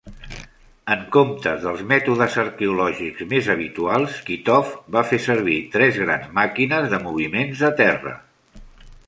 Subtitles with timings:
[0.93, 7.03] En comptes dels mètodes arqueològics més habituals, Kitov va fer servir tres grans màquines de
[7.07, 8.17] moviments de terra.